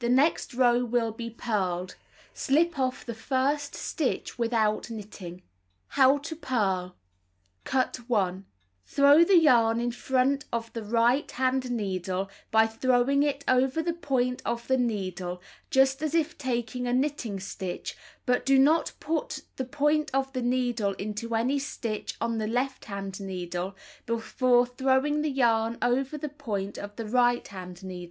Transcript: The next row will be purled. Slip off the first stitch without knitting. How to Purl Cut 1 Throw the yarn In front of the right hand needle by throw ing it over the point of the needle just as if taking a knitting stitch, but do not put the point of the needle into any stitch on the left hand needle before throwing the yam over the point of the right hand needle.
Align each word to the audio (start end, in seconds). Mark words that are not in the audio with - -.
The 0.00 0.08
next 0.08 0.54
row 0.54 0.84
will 0.84 1.12
be 1.12 1.30
purled. 1.30 1.94
Slip 2.34 2.80
off 2.80 3.06
the 3.06 3.14
first 3.14 3.76
stitch 3.76 4.36
without 4.36 4.90
knitting. 4.90 5.42
How 5.90 6.18
to 6.18 6.34
Purl 6.34 6.96
Cut 7.62 7.98
1 8.08 8.44
Throw 8.86 9.22
the 9.22 9.38
yarn 9.38 9.78
In 9.78 9.92
front 9.92 10.46
of 10.52 10.72
the 10.72 10.82
right 10.82 11.30
hand 11.30 11.70
needle 11.70 12.28
by 12.50 12.66
throw 12.66 13.08
ing 13.08 13.22
it 13.22 13.44
over 13.46 13.84
the 13.84 13.92
point 13.92 14.42
of 14.44 14.66
the 14.66 14.76
needle 14.76 15.40
just 15.70 16.02
as 16.02 16.12
if 16.12 16.36
taking 16.36 16.88
a 16.88 16.92
knitting 16.92 17.38
stitch, 17.38 17.96
but 18.26 18.44
do 18.44 18.58
not 18.58 18.90
put 18.98 19.44
the 19.54 19.64
point 19.64 20.10
of 20.12 20.32
the 20.32 20.42
needle 20.42 20.94
into 20.94 21.36
any 21.36 21.60
stitch 21.60 22.16
on 22.20 22.38
the 22.38 22.48
left 22.48 22.86
hand 22.86 23.20
needle 23.20 23.76
before 24.06 24.66
throwing 24.66 25.22
the 25.22 25.30
yam 25.30 25.78
over 25.80 26.18
the 26.18 26.28
point 26.28 26.78
of 26.78 26.96
the 26.96 27.06
right 27.06 27.46
hand 27.46 27.84
needle. 27.84 28.10